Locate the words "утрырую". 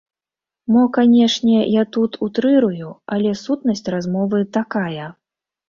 2.29-2.89